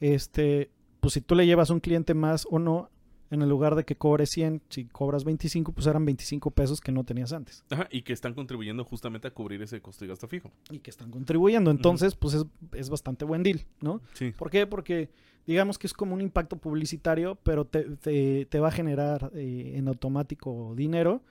[0.00, 2.90] este, pues si tú le llevas un cliente más o no,
[3.30, 6.92] en el lugar de que cobres 100, si cobras 25, pues eran 25 pesos que
[6.92, 7.64] no tenías antes.
[7.70, 10.50] Ajá, y que están contribuyendo justamente a cubrir ese costo y gasto fijo.
[10.70, 12.36] Y que están contribuyendo, entonces, pues
[12.72, 14.00] es, bastante buen deal, ¿no?
[14.12, 14.32] Sí.
[14.32, 14.66] ¿Por qué?
[14.66, 15.10] Porque
[15.46, 19.88] digamos que es como un impacto publicitario, pero te, te, va a generar eh, en
[19.88, 21.22] automático dinero.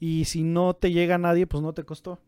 [0.00, 2.18] Y si no te llega a nadie, pues no te costó.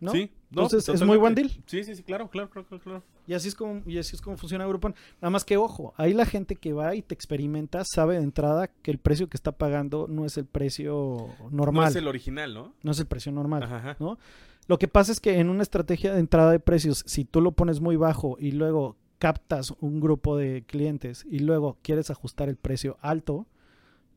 [0.00, 0.12] ¿no?
[0.12, 1.50] Sí, entonces es muy buen deal.
[1.66, 3.02] Sí, sí, sí, claro, claro, claro, claro.
[3.30, 4.92] Y así es como, y así es como funciona Groupon.
[5.20, 8.66] Nada más que ojo, ahí la gente que va y te experimenta sabe de entrada
[8.66, 11.84] que el precio que está pagando no es el precio normal.
[11.84, 12.74] No es el original, ¿no?
[12.82, 14.18] No es el precio normal, ¿no?
[14.66, 17.52] Lo que pasa es que en una estrategia de entrada de precios, si tú lo
[17.52, 22.56] pones muy bajo y luego captas un grupo de clientes y luego quieres ajustar el
[22.56, 23.46] precio alto,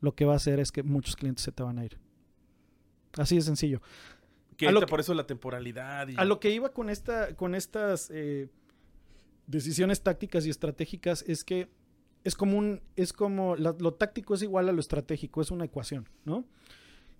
[0.02, 2.00] lo que va a hacer es que muchos clientes se te van a ir.
[3.16, 3.80] Así de sencillo.
[4.58, 6.08] Que por eso la temporalidad.
[6.18, 8.50] A lo que iba con, esta, con estas eh,
[9.48, 11.70] decisiones tácticas y estratégicas es que
[12.24, 16.08] es como un, es como, lo táctico es igual a lo estratégico, es una ecuación,
[16.24, 16.46] ¿no?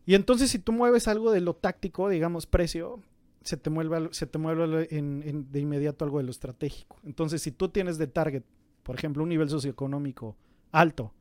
[0.06, 3.02] Y entonces si tú mueves algo de lo táctico, digamos precio,
[3.42, 6.98] se te mueve, se te mueve de inmediato algo de lo estratégico.
[7.04, 8.44] Entonces si tú tienes de target,
[8.84, 10.38] por ejemplo, un nivel socioeconómico
[10.72, 11.14] alto,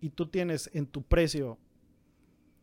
[0.00, 1.58] y tú tienes en tu precio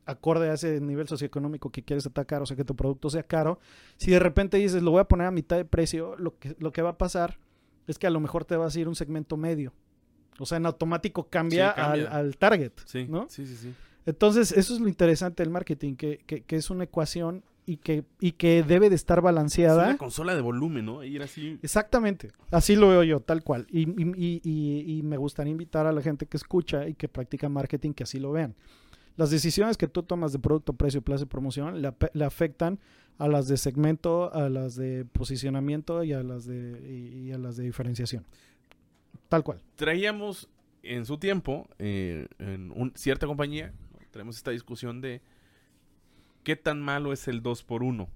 [0.06, 3.60] acorde a ese nivel socioeconómico que quieres atacar, o sea, que tu producto sea caro,
[3.98, 6.72] si de repente dices, lo voy a poner a mitad de precio, lo que, lo
[6.72, 7.40] que va a pasar
[7.88, 9.74] es que a lo mejor te vas a ir un segmento medio.
[10.40, 13.28] O sea, en automático cambia, Al, target, sí, ¿no?
[13.30, 13.74] Sí, sí, sí.
[14.06, 18.34] Entonces, eso es lo interesante del marketing, que, que, es una ecuación y que, y
[18.34, 19.84] que debe de estar balanceada.
[19.84, 21.04] Es una consola de volumen, ¿no?
[21.04, 21.60] Ir así.
[21.62, 22.32] Exactamente.
[22.52, 23.68] Así lo veo yo, tal cual.
[23.70, 27.48] Y, y, y, y, me gustaría invitar a la gente que escucha y que practica
[27.48, 28.56] marketing que así lo vean
[29.16, 32.80] las decisiones que tú tomas de producto, precio, plazo y promoción le, afectan
[33.18, 37.64] a las de segmento, a las de posicionamiento y a las de, a las de
[37.64, 38.26] diferenciación.
[39.30, 39.62] Tal cual.
[39.76, 40.50] Traíamos
[40.82, 43.74] en su tiempo, eh, en cierta compañía,
[44.12, 45.22] tenemos esta discusión de
[46.44, 48.08] qué tan malo es el 2 por 1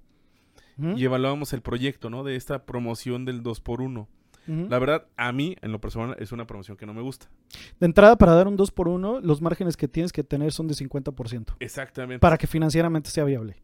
[0.95, 2.23] Y evaluábamos el proyecto, ¿no?
[2.23, 4.07] De esta promoción del 2 por 1
[4.47, 7.29] la verdad, a mí, en lo personal, es una promoción que no me gusta.
[7.79, 10.67] De entrada, para dar un 2 por 1 los márgenes que tienes que tener son
[10.67, 11.55] de 50%.
[11.59, 12.19] Exactamente.
[12.19, 13.57] Para que financieramente sea viable.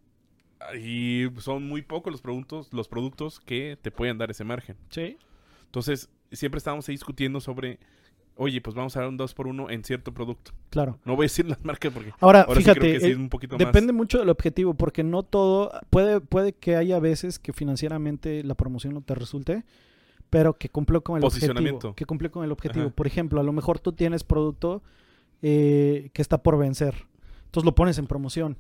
[0.79, 4.77] Y son muy pocos los productos, los productos que te pueden dar ese margen.
[4.89, 5.17] Sí.
[5.65, 7.79] Entonces, siempre estábamos ahí discutiendo sobre,
[8.35, 10.51] oye, pues vamos a dar un 2 por 1 en cierto producto.
[10.69, 10.99] Claro.
[11.05, 14.29] No voy a decir las marcas porque ahora, fíjate, sí un poquito depende mucho del
[14.29, 19.15] objetivo, porque no todo, puede, puede que haya veces que financieramente la promoción no te
[19.15, 19.63] resulte
[20.33, 21.93] pero que cumplió con el objetivo.
[21.93, 22.89] Que cumplió con el objetivo.
[22.89, 24.81] Por ejemplo, a lo mejor tú tienes producto
[25.43, 27.05] eh, que está por vencer.
[27.45, 28.57] Entonces lo pones en promoción.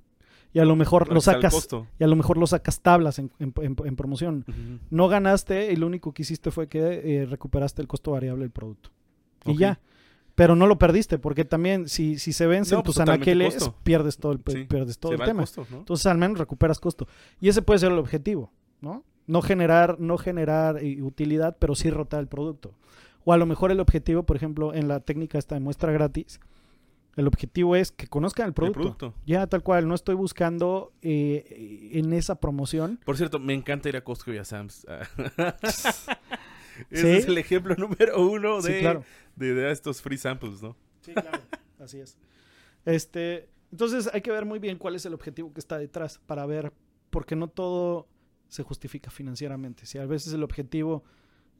[0.53, 1.67] Y a lo mejor lo sacas.
[1.97, 3.31] Y a lo mejor lo sacas tablas en,
[3.95, 4.45] promoción.
[4.91, 8.51] No ganaste y lo único que hiciste fue que eh, recuperaste el costo variable del
[8.51, 8.91] producto.
[9.45, 9.79] Y ya.
[10.35, 14.31] Pero no lo perdiste, porque también si, si se vencen tus pues, anaqueles, pierdes todo
[14.31, 15.43] el, pierdes todo el tema.
[15.71, 17.07] Entonces al menos recuperas costo.
[17.41, 19.03] Y ese puede ser el objetivo, ¿no?
[19.27, 22.73] No generar, no generar eh, utilidad, pero sí rotar el producto.
[23.25, 26.39] O a lo mejor el objetivo, por ejemplo, en la técnica esta de muestra gratis,
[27.15, 29.13] el objetivo es que conozcan el producto.
[29.25, 29.87] Ya, tal cual.
[29.87, 32.99] No estoy buscando eh, en esa promoción.
[33.05, 34.85] Por cierto, me encanta ir a Costco y a Sam's.
[36.89, 39.03] Ese es el ejemplo número uno de,
[39.35, 40.75] de, estos free samples, ¿no?
[41.01, 41.39] Sí, claro,
[41.79, 42.17] así es.
[42.83, 46.47] Este, entonces hay que ver muy bien cuál es el objetivo que está detrás para
[46.47, 46.73] ver,
[47.11, 48.07] porque no todo
[48.53, 49.87] se justifica financieramente.
[49.87, 51.03] Si a veces el objetivo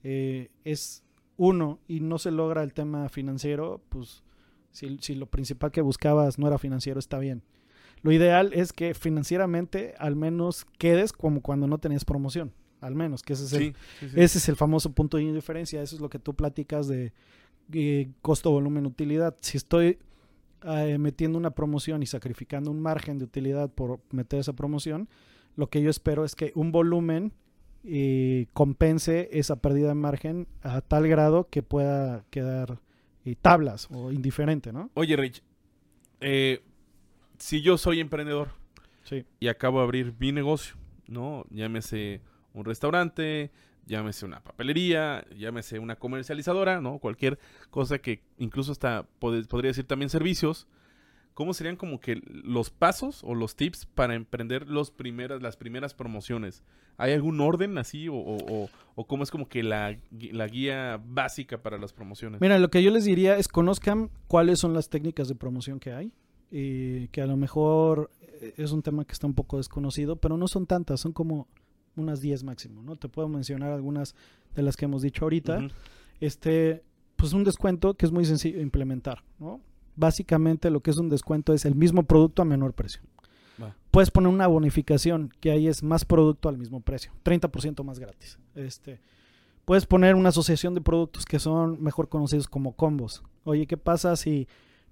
[0.04, 1.04] eh, es
[1.38, 4.24] uno y no se logra el tema financiero, pues
[4.70, 7.42] si, si, lo principal que buscabas no era financiero, está bien.
[8.04, 12.54] Lo ideal es que financieramente al menos quedes como cuando no tenías promoción.
[12.80, 13.76] Al menos, que ese es, el,
[14.14, 15.82] Ese es el famoso punto de indiferencia.
[15.82, 17.12] Eso es lo que tú platicas de
[17.72, 19.36] eh, costo, volumen, utilidad.
[19.42, 19.98] Si estoy
[20.64, 25.10] eh, metiendo una promoción y sacrificando un margen de utilidad por meter esa promoción,
[25.56, 27.34] lo que yo espero es que un volumen
[27.84, 32.80] y compense esa pérdida de margen a tal grado que pueda quedar
[33.26, 34.90] eh, tablas o indiferente, ¿no?
[34.94, 35.44] Oye, Rich,
[36.22, 36.62] eh,
[37.38, 38.50] si yo soy emprendedor
[39.40, 40.76] y acabo de abrir mi negocio,
[41.08, 41.46] ¿no?
[41.50, 42.22] Llámese
[42.54, 43.52] un restaurante,
[43.86, 47.00] llámese una papelería, llámese una comercializadora, ¿no?
[47.00, 47.38] Cualquier
[47.70, 50.68] cosa que incluso hasta podría decir también servicios.
[51.34, 55.94] ¿Cómo serían como que los pasos o los tips para emprender los primeras, las primeras
[55.94, 56.64] promociones?
[56.98, 61.80] ¿Hay algún orden así o, o, cómo es como que la, la, guía básica para
[61.80, 62.40] las promociones?
[62.40, 65.92] Mira, lo que yo les diría es conozcan cuáles son las técnicas de promoción que
[65.92, 66.12] hay
[66.52, 70.38] y que a lo mejor eh, es un tema que está un poco desconocido, pero
[70.38, 71.48] no son tantas, son como
[71.96, 72.96] unas 10 máximo, ¿no?
[72.96, 74.16] Te puedo mencionar algunas
[74.56, 75.68] de las que hemos dicho ahorita.
[76.20, 76.84] Este,
[77.16, 79.62] pues un descuento que es muy sencillo de implementar, ¿no?
[79.96, 83.02] Básicamente lo que es un descuento es el mismo producto a menor precio.
[83.92, 88.40] Puedes poner una bonificación que ahí es más producto al mismo precio, 30% más gratis.
[88.56, 89.00] Este,
[89.66, 93.24] puedes poner una asociación de productos que son mejor conocidos como combos.
[93.44, 94.48] Oye, ¿qué pasa si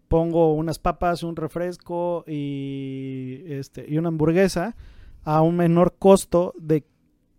[0.07, 4.75] pongo unas papas, un refresco y este y una hamburguesa
[5.23, 6.83] a un menor costo de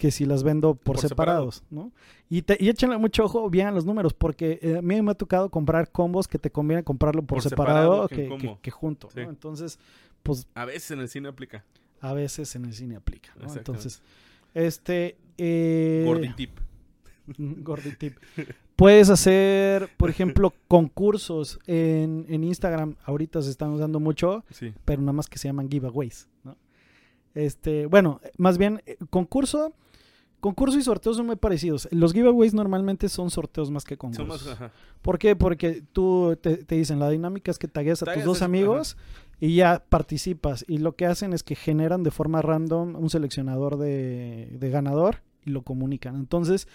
[0.03, 1.93] que si las vendo por, separados, ¿no?
[2.29, 5.15] Y, te, y échenle mucho ojo bien los números, porque eh, a mí me ha
[5.15, 9.23] tocado comprar combos que te conviene comprarlo por, separado, que, que, junto, ¿no?
[9.23, 9.79] Entonces,
[10.25, 10.49] pues...
[10.57, 11.65] A veces en el cine aplica.
[12.01, 13.55] A veces en el cine aplica, ¿no?
[13.55, 14.03] Entonces,
[14.55, 15.19] este...
[15.39, 16.59] Eh, Gorditip.
[17.39, 18.17] Gorditip.
[18.75, 22.97] Puedes hacer, por ejemplo, concursos en, en Instagram.
[23.05, 24.45] Ahorita se están usando mucho,
[24.85, 26.57] pero nada más que se llaman giveaways, ¿no?
[27.35, 29.73] Este, bueno, más bien, eh, concurso
[30.43, 31.87] Concurso y sorteos son muy parecidos.
[31.93, 34.59] Los giveaways normalmente son sorteos más que concursos.
[35.01, 35.37] ¿Por qué?
[35.37, 38.97] Porque tú te, dicen, la dinámica es que tagues a tus dos amigos
[39.39, 40.65] y ya participas.
[40.67, 45.51] Y lo que hacen es que generan de forma random un seleccionador de, ganador y
[45.51, 46.17] lo comunican.
[46.17, 46.67] Entonces,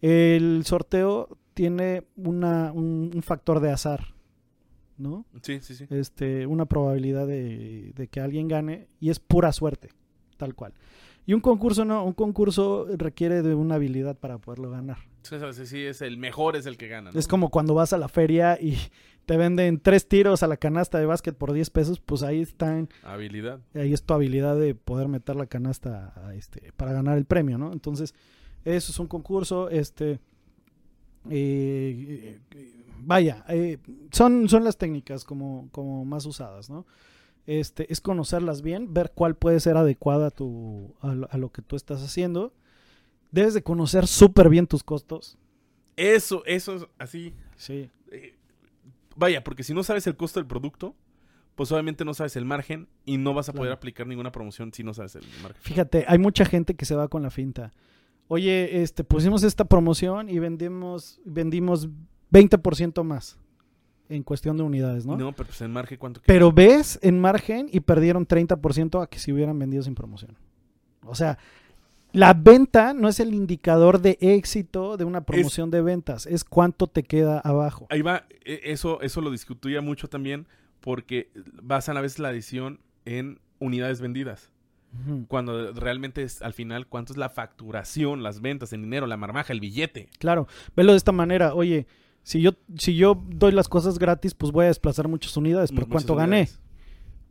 [0.00, 4.14] el sorteo tiene una, un, factor de azar.
[4.96, 5.26] ¿no?
[5.42, 5.84] Sí, sí, sí.
[5.90, 9.90] Este, una probabilidad de, de, que alguien gane y es pura suerte,
[10.38, 10.72] tal cual.
[11.26, 14.98] Y un concurso no, un concurso requiere de una habilidad para poderlo ganar.
[15.22, 17.10] Sí, sí, es el mejor, es el que gana.
[17.14, 18.76] Es como cuando vas a la feria y
[19.26, 22.88] te venden tres tiros a la canasta de básquet por 10 pesos, pues ahí están.
[23.02, 23.60] Habilidad.
[23.74, 27.72] Ahí es tu habilidad de poder meter la canasta este, para ganar el premio, ¿no?
[27.72, 28.14] Entonces,
[28.64, 30.20] eso es un concurso, este.
[31.28, 32.40] Eh,
[32.98, 33.78] vaya, eh,
[34.10, 36.86] son, son las técnicas como, como más usadas, ¿no?
[37.46, 41.76] Este, es conocerlas bien, ver cuál puede ser adecuada a, tu, a, lo que tú
[41.76, 42.52] estás haciendo.
[43.30, 45.38] Debes de conocer súper bien tus costos.
[45.96, 47.34] Eso, eso es así.
[47.56, 47.90] Sí.
[48.10, 48.36] Eh,
[49.16, 50.94] vaya, porque si no sabes el costo del producto,
[51.54, 54.82] pues obviamente no sabes el margen y no vas a poder aplicar ninguna promoción si
[54.82, 55.60] no sabes el margen.
[55.60, 57.72] Fíjate, hay mucha gente que se va con la finta.
[58.28, 61.88] Oye, este, pusimos esta promoción y vendimos, vendimos
[62.30, 63.38] 20% más
[64.10, 65.16] en cuestión de unidades, ¿no?
[65.16, 66.20] No, pero pues en margen, ¿cuánto?
[66.26, 70.36] Pero ves en margen y perdieron 30% a que si hubieran vendido sin promoción.
[71.04, 71.38] O sea,
[72.12, 76.88] la venta no es el indicador de éxito de una promoción de ventas, es cuánto
[76.88, 77.86] te queda abajo.
[77.88, 80.46] Ahí va, e, eso, eso lo discutía mucho también
[80.80, 81.30] porque
[81.62, 84.50] basan a veces la adición en unidades vendidas.
[85.28, 89.52] Cuando realmente es al final cuánto es la facturación, las ventas, el dinero, la marmaja,
[89.52, 90.08] el billete.
[90.18, 91.86] Claro, velo de esta manera, oye,
[92.22, 95.72] si yo, si yo doy las cosas gratis, pues voy a desplazar muchas unidades.
[95.72, 96.48] ¿Por cuánto gané?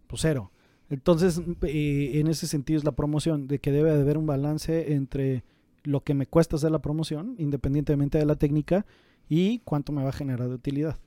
[0.07, 0.51] Pues cero.
[0.89, 4.93] Entonces, eh, en ese sentido es la promoción, de que debe de haber un balance
[4.93, 5.43] entre
[5.83, 8.85] lo que me cuesta hacer la promoción, independientemente de la técnica,
[9.27, 10.97] y cuánto me va a generar de utilidad.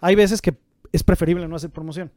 [0.00, 0.56] Hay veces que
[0.92, 2.12] es preferible no hacer promoción.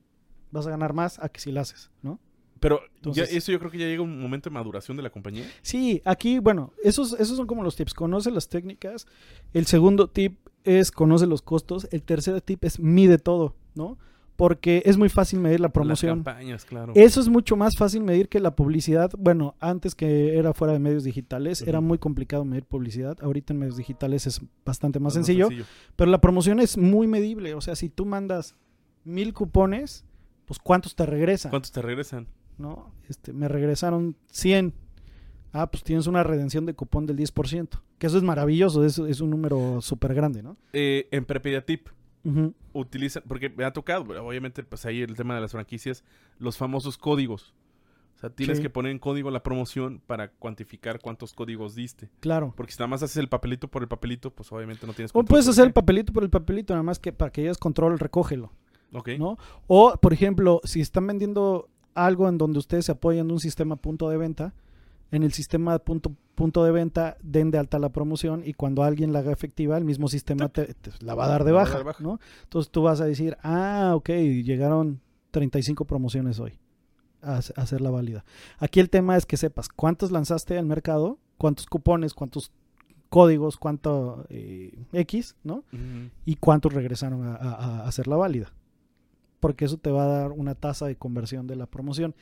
[0.51, 2.19] Vas a ganar más a que si la haces, ¿no?
[2.59, 5.45] Pero eso yo creo que ya llega un momento de maduración de la compañía.
[5.61, 7.93] Sí, aquí, bueno, esos, esos son como los tips.
[7.93, 9.07] Conoce las técnicas.
[9.53, 11.87] El segundo tip es conoce los costos.
[11.91, 13.97] El tercer tip es mide todo, ¿no?
[14.35, 16.19] Porque es muy fácil medir la promoción.
[16.19, 16.93] Las campañas, claro.
[16.95, 19.11] Eso es mucho más fácil medir que la publicidad.
[19.17, 23.17] Bueno, antes que era fuera de medios digitales, era muy complicado medir publicidad.
[23.21, 25.49] Ahorita en medios digitales es bastante más, sencillo,
[25.97, 27.53] Pero la promoción es muy medible.
[27.53, 28.55] O sea, si tú mandas
[29.03, 30.05] mil cupones,
[30.45, 31.49] pues ¿cuántos te regresan?
[31.49, 32.27] ¿Cuántos te regresan?
[32.57, 32.93] ¿No?
[33.09, 34.73] Este, me regresaron 100.
[35.51, 37.81] Ah, pues tienes una redención de cupón del 10%.
[37.97, 40.57] Que eso es maravilloso, es, es un número súper grande, ¿no?
[40.73, 41.89] Eh, en Prepediatip
[42.73, 46.03] utilizan, porque me ha tocado, obviamente, pues ahí el tema de las franquicias,
[46.37, 47.53] los famosos códigos.
[48.15, 52.09] O sea, tienes que poner en código la promoción para cuantificar cuántos códigos diste.
[52.19, 52.53] Claro.
[52.55, 55.23] Porque si nada más haces el papelito por el papelito, pues obviamente no tienes O
[55.23, 58.51] puedes hacer el papelito por el papelito, nada más que para que hayas control, recógelo.
[58.91, 59.11] Ok.
[59.17, 59.37] ¿no?
[59.67, 63.77] O, por ejemplo, si están vendiendo algo en donde ustedes se apoyan de un sistema
[63.77, 64.53] punto de venta,
[65.11, 69.11] en el sistema punto, punto de venta den de alta la promoción y cuando alguien
[69.11, 72.19] la haga efectiva, el mismo sistema te, la va a dar de baja, ¿no?
[72.43, 76.59] Entonces tú vas a decir, ah, ok, llegaron 35 promociones hoy
[77.21, 78.23] a, hacer la válida.
[78.59, 82.51] Aquí el tema es que sepas cuántos lanzaste al mercado, cuántos cupones, cuántos
[83.09, 85.63] códigos, cuánto eh, X, ¿no?
[86.25, 88.53] Y cuántos regresaron a hacer la válida.
[89.39, 92.13] Porque eso te va a dar una tasa de conversión de la promoción.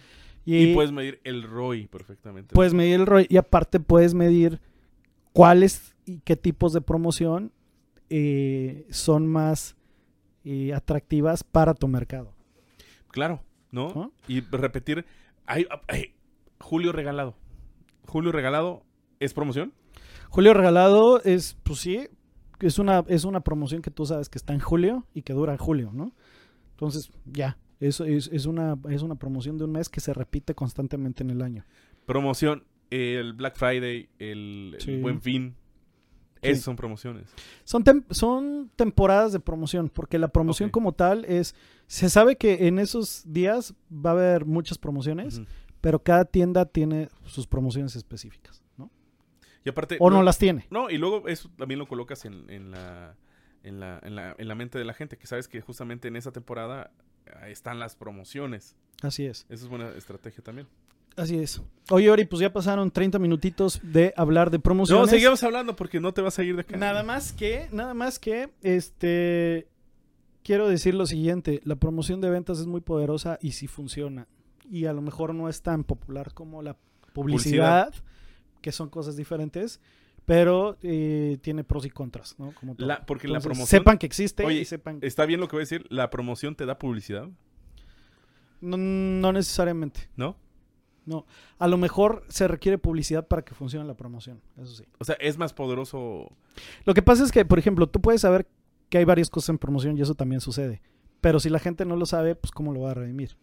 [0.50, 2.56] Y, puedes medir el ROI perfectamente.
[2.56, 4.62] Puedes medir el ROI y aparte puedes medir
[5.34, 7.52] cuáles y qué tipos de promoción
[8.10, 9.76] eh, son más
[10.46, 12.34] eh, atractivas para tu mercado.
[13.10, 14.14] Claro, ¿no?
[14.30, 15.06] Y repetir,
[15.46, 15.68] hay,
[16.62, 17.36] Julio regalado.
[18.06, 18.84] Julio regalado
[19.20, 19.74] es promoción.
[20.30, 22.08] Julio regalado es, pues sí,
[22.62, 25.52] es una, es una promoción que tú sabes que está en julio y que dura
[25.52, 26.14] en julio, ¿no?
[26.72, 30.56] Entonces, ya, eso es, es, una, es una promoción de un mes que se repite
[30.56, 31.66] constantemente en el año.
[32.06, 35.56] Promoción, el Black Friday, el, Buen Fin.
[36.42, 37.34] Esas son promociones.
[37.64, 41.56] Son, son temporadas de promoción, porque la promoción como tal es,
[41.88, 45.42] se sabe que en esos días va a haber muchas promociones,
[45.82, 48.92] pero cada tienda tiene sus promociones específicas, ¿no?
[49.66, 49.98] Y aparte...
[50.00, 50.68] O no, las tiene.
[50.70, 53.16] No, y luego eso también lo colocas en, en la...
[53.64, 56.16] En la, en, la, en la mente de la gente, que sabes que justamente en
[56.16, 56.92] esa temporada
[57.48, 58.76] están las promociones.
[59.02, 59.46] Así es.
[59.50, 60.68] Esa es buena estrategia también.
[61.16, 61.62] Así es.
[61.90, 65.08] Oye, Ori, pues ya pasaron 30 minutitos de hablar de promociones.
[65.08, 66.78] No, seguimos hablando porque no te vas a ir de acá.
[66.78, 69.68] Nada más que, nada más que, este,
[70.44, 74.28] quiero decir lo siguiente, la promoción de ventas es muy poderosa y sí funciona.
[74.70, 76.78] Y a lo mejor no es tan popular como la
[77.14, 77.94] publicidad.
[78.62, 79.80] que son cosas diferentes,
[80.28, 82.52] pero eh, tiene pros y contras, ¿no?
[82.52, 83.66] Como porque la promoción...
[83.66, 85.00] Sepan que existe y sepan...
[85.02, 87.30] Está bien lo que voy a decir, ¿la promoción te da publicidad?
[88.60, 90.10] No, necesariamente.
[90.18, 90.36] ¿No?
[91.06, 91.26] No.
[91.60, 94.84] A lo mejor se requiere publicidad para que funcione la promoción, eso sí.
[95.00, 96.30] O sea, es más poderoso...
[96.84, 98.50] Lo que pasa es que, por ejemplo, tú puedes saber
[98.90, 100.82] que hay varias cosas en promoción y eso también sucede.
[101.22, 103.38] Pero si la gente no lo sabe, pues ¿cómo lo va a redimir?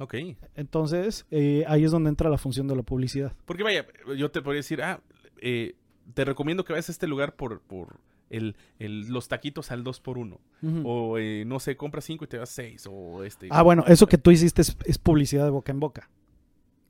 [0.00, 0.14] Ok.
[0.54, 3.36] Entonces, eh, ahí es donde entra la función de la publicidad.
[3.44, 5.02] Porque vaya, yo te podría decir, ah,
[5.42, 5.74] eh,
[6.12, 7.98] te recomiendo que vayas a este lugar por, por
[8.30, 10.40] el, los taquitos al 2 por 1
[10.84, 12.88] O eh, no sé, compras 5 y te das 6.
[12.90, 13.48] O este.
[13.50, 16.08] Ah, bueno, eso que tú hiciste es, publicidad de boca en boca.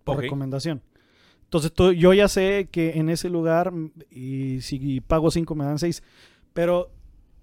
[0.05, 0.83] Por recomendación.
[1.45, 3.73] Entonces tú, yo ya sé que en ese lugar,
[4.11, 6.03] y si pago 5 me dan 6.
[6.53, 6.91] Pero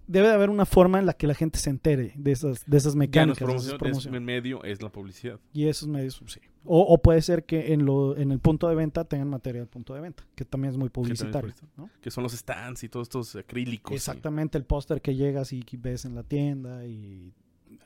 [0.07, 2.77] debe de haber una forma en la que la gente se entere de esas, de
[2.77, 3.65] esas mecánicas.
[3.65, 5.39] Ya medio es la publicidad.
[5.53, 6.39] Y esos medios, sí.
[6.63, 10.01] O, puede ser que en, lo, en el punto de venta tengan material punto de
[10.01, 11.53] venta, que también es muy publicitario.
[12.01, 13.95] Que son los stands y todos estos acrílicos.
[13.95, 17.33] Exactamente, el póster que llegas y ves en la tienda y...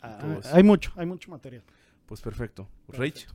[0.01, 1.63] Ah, hay mucho, hay mucho material.
[2.05, 2.67] Pues perfecto.
[2.89, 3.25] Rach.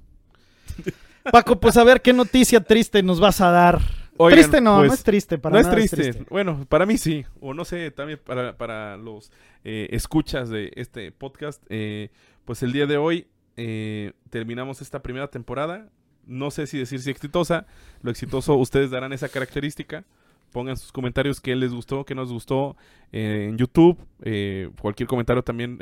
[1.32, 3.80] Paco, pues a ver qué noticia triste nos vas a dar
[4.28, 6.24] triste no, no pues, es triste para no es triste.
[6.28, 7.24] Bueno, para mí sí.
[7.40, 9.32] O no sé, también para, para los
[9.64, 11.62] eh, escuchas de este podcast.
[11.68, 12.10] Eh,
[12.44, 15.88] pues el día de hoy eh, terminamos esta primera temporada.
[16.26, 17.66] No sé si decir si exitosa.
[18.02, 20.04] Lo exitoso, ustedes darán esa característica.
[20.52, 22.76] Pongan sus comentarios qué les gustó, qué nos gustó
[23.12, 23.98] en YouTube.
[24.80, 25.78] cualquier comentario también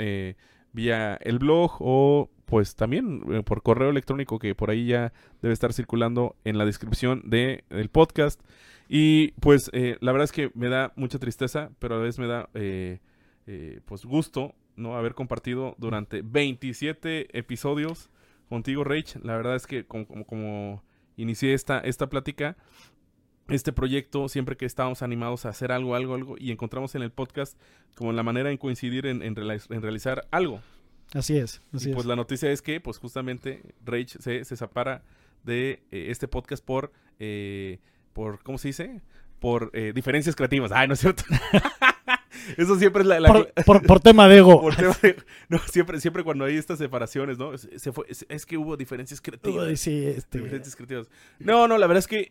[0.79, 5.12] vía el blog o pues también eh, por correo electrónico que por ahí ya
[5.43, 8.41] debe estar circulando en la descripción de, del podcast.
[8.88, 12.19] Y pues eh, la verdad es que me da mucha tristeza, pero a la vez
[12.19, 13.01] me da eh,
[13.87, 18.09] pues gusto no haber compartido durante 27 episodios
[18.49, 19.17] contigo, Rach.
[19.17, 20.83] La verdad es que como, como,
[21.17, 22.57] inicié esta, esta plática,
[23.48, 27.11] este proyecto, siempre que estábamos animados a hacer algo, algo, algo, y encontramos en el
[27.11, 27.59] podcast
[27.94, 30.61] como la manera en coincidir en, en realizar algo.
[31.14, 31.62] Así es.
[31.72, 35.03] y pues la noticia es que, pues justamente, Rage se, se separa
[35.42, 37.78] de eh, este podcast por, eh,
[38.12, 39.01] por, ¿cómo se dice?
[39.40, 40.70] Por eh, diferencias creativas.
[40.72, 41.24] Ay, no es cierto.
[42.57, 43.46] Eso siempre es la...
[43.64, 44.68] por, tema de ego.
[45.49, 47.57] no, siempre, siempre cuando hay estas separaciones, ¿no?
[47.59, 49.78] Se fue, es, que hubo diferencias creativas.
[49.78, 50.38] sí, este...
[50.38, 51.09] Diferencias creativas.
[51.38, 52.28] No, no, la verdad es que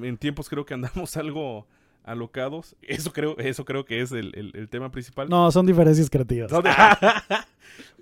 [0.00, 1.66] en tiempos creo que andamos algo
[2.04, 2.76] alocados.
[2.82, 5.28] Eso creo, eso creo que es el, tema principal.
[5.28, 6.52] No, son diferencias creativas.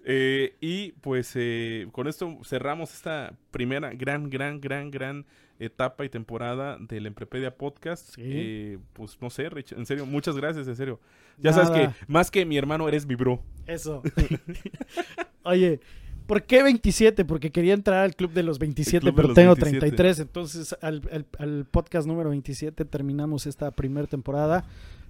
[0.04, 5.26] Eh, y pues eh, con esto cerramos esta primera gran, gran, gran, gran
[5.58, 8.14] etapa y temporada del Emprepedia Podcast.
[8.18, 11.00] Eh, pues no sé, Rich, en serio, muchas gracias, en serio.
[11.38, 13.42] Ya sabes que más que mi hermano eres mi bro.
[13.66, 14.02] Eso.
[15.44, 15.80] Oye,
[16.26, 17.24] ¿por qué 27?
[17.24, 20.20] Porque quería entrar al club de los 27, pero tengo 33.
[20.20, 24.64] Entonces, al, podcast número 27 terminamos esta primera temporada.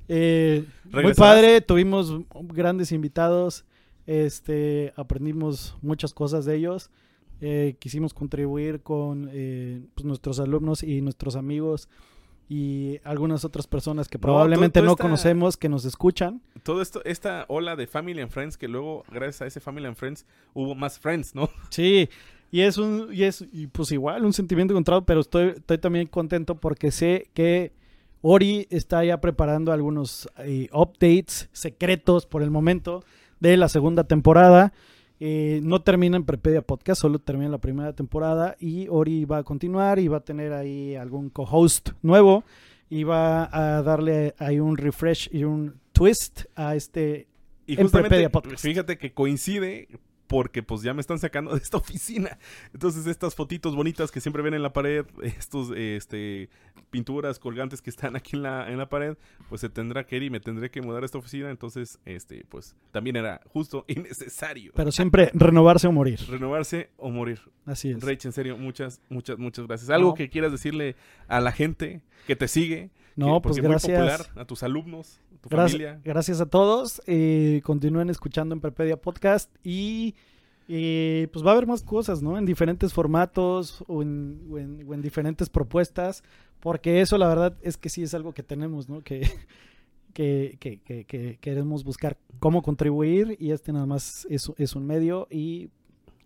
[0.09, 2.21] Eh, muy padre, tuvimos
[2.53, 3.65] grandes invitados.
[4.07, 6.91] Este, aprendimos muchas cosas de ellos.
[7.41, 11.89] Eh, quisimos contribuir con eh, pues, nuestros alumnos y nuestros amigos
[12.49, 16.43] y algunas otras personas que probablemente no, conocemos que nos escuchan.
[16.63, 19.97] Todo esto, esta ola de Family and Friends, que luego, gracias a ese Family and
[19.97, 21.49] Friends, hubo más Friends, ¿no?
[21.71, 22.09] Sí,
[22.51, 26.07] y es un, y es, y pues igual, un sentimiento encontrado, pero estoy, estoy también
[26.09, 27.73] contento porque sé que
[28.21, 33.03] Ori está ya preparando algunos eh, updates secretos por el momento
[33.43, 34.73] de la segunda temporada.
[35.19, 39.43] Eh, no termina en Prepedia Podcast, solo termina la primera temporada y Ori va a
[39.43, 42.45] continuar y va a tener ahí algún co-host nuevo
[42.89, 47.29] y va a darle ahí un refresh y un twist a este
[47.67, 48.63] y en Prepedia Podcast.
[48.63, 49.89] Fíjate que coincide
[50.33, 52.39] porque pues ya me están sacando de esta oficina.
[52.73, 56.49] Entonces estas fotitos bonitas que siempre ven en la pared, estos este
[56.89, 59.19] pinturas colgantes que están aquí en la, en la pared,
[59.51, 62.47] pues se tendrá que ir y me tendré que mudar a esta oficina, entonces este
[62.49, 64.73] pues también era justo y necesario.
[64.75, 66.19] Pero siempre renovarse o morir.
[66.27, 67.43] Renovarse o morir.
[67.67, 68.03] Así es.
[68.03, 69.91] Rach, en serio, muchas muchas muchas gracias.
[69.91, 70.97] Algo que quieras decirle
[71.29, 74.31] a la gente que te sigue, no, pues gracias.
[74.35, 76.01] a tus alumnos, a tu gracias, familia.
[76.05, 77.03] Gracias a todos.
[77.07, 80.15] Eh, continúen escuchando en Perpedia Podcast y,
[80.67, 82.39] pues va a haber más cosas, ¿no?
[82.39, 86.23] En diferentes formatos o en, diferentes propuestas,
[86.61, 89.03] porque eso la verdad es que sí es algo que tenemos, ¿no?
[90.13, 95.27] Que, que, que, queremos buscar cómo contribuir y este nada más es, es un medio
[95.31, 95.71] y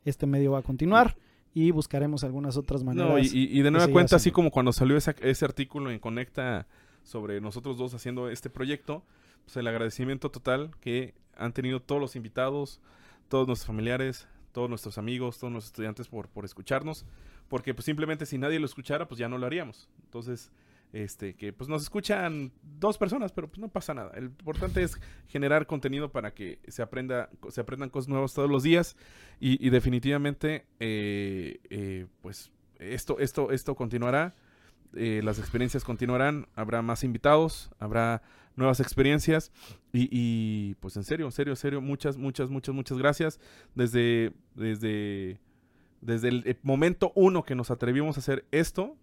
[0.05, 1.17] este medio va a continuar
[1.57, 3.11] y buscaremos algunas otras maneras.
[3.11, 6.67] No, y, de nueva cuenta, así como cuando salió ese artículo en Conecta
[7.03, 9.03] sobre nosotros dos haciendo este proyecto,
[9.47, 12.83] pues el agradecimiento total que han tenido todos los invitados,
[13.31, 17.07] todos nuestros familiares, todos nuestros amigos, todos nuestros estudiantes por, por escucharnos,
[17.49, 19.89] porque pues simplemente si nadie lo escuchara, pues ya no lo haríamos.
[20.05, 20.53] Entonces,
[20.93, 24.13] este, que pues nos escuchan dos personas, pero pues no pasa nada.
[24.15, 28.63] El importante es generar contenido para que se aprenda, se aprendan cosas nuevas todos los
[28.63, 28.97] días
[29.41, 34.35] y, definitivamente, eh, eh, pues esto, esto, esto continuará.
[34.95, 38.23] Eh, las experiencias continuarán, habrá más invitados, habrá
[38.55, 39.53] nuevas experiencias
[39.93, 43.41] y, y, pues en serio, en serio, en serio, muchas, muchas, muchas, muchas gracias.
[43.75, 45.41] Desde, desde,
[46.01, 48.97] desde el momento uno que nos atrevimos a hacer esto,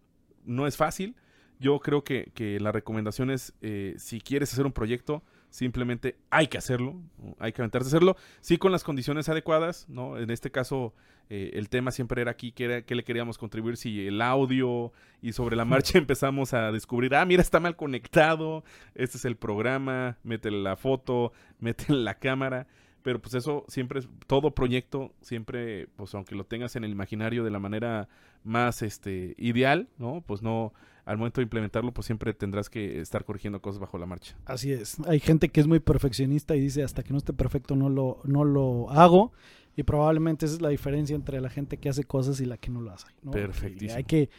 [0.45, 1.15] no es fácil,
[1.59, 5.23] yo creo que, que la recomendación es, eh, si quieres hacer un proyecto,
[5.53, 6.99] simplemente hay que hacerlo,
[7.37, 10.17] hay que aventarse a hacerlo, sí con las condiciones adecuadas, ¿no?
[10.17, 10.95] En este caso,
[11.29, 13.77] eh, el tema siempre era aquí, ¿qué, le queríamos contribuir?
[13.77, 14.91] Si el audio
[15.21, 18.63] y sobre la marcha empezamos a descubrir, ah, mira, está mal conectado,
[18.95, 22.65] este es el programa, métele la foto, métele la cámara,
[23.03, 27.51] pero pues eso siempre, todo proyecto, siempre, pues aunque lo tengas en el imaginario de
[27.51, 28.09] la manera
[28.43, 30.23] más este, ideal, ¿no?
[30.25, 30.73] Pues no
[31.05, 34.37] al momento de implementarlo, pues siempre tendrás que estar corrigiendo cosas bajo la marcha.
[34.45, 34.97] Así es.
[35.05, 38.19] Hay gente que es muy perfeccionista y dice hasta que no esté perfecto no lo,
[38.23, 39.33] no lo hago.
[39.75, 42.69] Y probablemente esa es la diferencia entre la gente que hace cosas y la que
[42.69, 43.07] no lo hace.
[43.23, 43.31] ¿no?
[43.31, 43.97] Perfectísimo.
[43.97, 44.29] hay que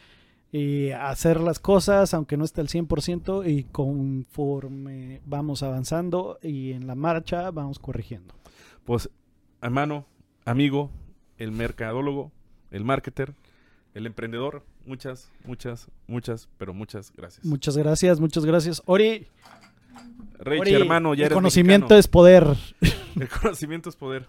[0.96, 6.94] hacer las cosas aunque no esté al 100% y conforme vamos avanzando y en la
[6.94, 8.34] marcha vamos corrigiendo.
[8.84, 9.10] Pues,
[9.60, 10.06] hermano,
[10.44, 10.90] amigo,
[11.38, 12.30] el mercadólogo,
[12.70, 13.34] el marketer,
[13.94, 17.44] el emprendedor, muchas, muchas, muchas, pero muchas gracias.
[17.44, 18.82] Muchas gracias, muchas gracias.
[18.86, 19.26] Ori.
[20.38, 22.46] Rey, hermano, ya El conocimiento es poder.
[23.20, 24.26] El conocimiento es poder.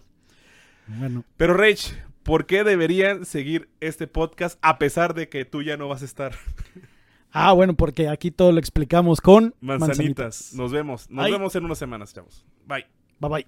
[0.87, 1.23] Bueno.
[1.37, 1.91] Pero Rach,
[2.23, 6.05] ¿por qué deberían seguir este podcast a pesar de que tú ya no vas a
[6.05, 6.35] estar?
[7.37, 10.53] Ah, bueno, porque aquí todo lo explicamos con manzanitas.
[10.53, 11.09] Nos vemos.
[11.09, 12.45] Nos vemos en unas semanas, chavos.
[12.65, 12.85] Bye.
[13.19, 13.47] Bye bye.